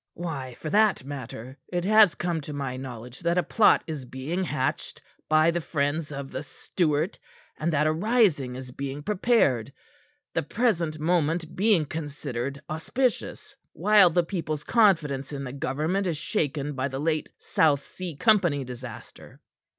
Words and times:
"Why, 0.15 0.55
for 0.55 0.71
that 0.71 1.03
matter, 1.03 1.59
it 1.67 1.83
has 1.85 2.15
come 2.15 2.41
to 2.41 2.53
my 2.53 2.75
knowledge 2.75 3.19
that 3.19 3.37
a 3.37 3.43
plot 3.43 3.83
is 3.85 4.03
being 4.05 4.43
hatched 4.45 4.99
by 5.29 5.51
the 5.51 5.61
friends 5.61 6.11
of 6.11 6.31
the 6.31 6.41
Stuart, 6.41 7.19
and 7.59 7.71
that 7.71 7.85
a 7.85 7.93
rising 7.93 8.55
is 8.55 8.71
being 8.71 9.03
prepared, 9.03 9.71
the 10.33 10.41
present 10.41 10.97
moment 10.97 11.55
being 11.55 11.85
considered 11.85 12.59
auspicious, 12.67 13.55
while 13.73 14.09
the 14.09 14.23
people's 14.23 14.63
confidence 14.63 15.31
in 15.31 15.43
the 15.43 15.53
government 15.53 16.07
is 16.07 16.17
shaken 16.17 16.73
by 16.73 16.87
the 16.87 16.97
late 16.99 17.29
South 17.37 17.83
Sea 17.85 18.15
Company 18.15 18.63
disaster." 18.63 19.39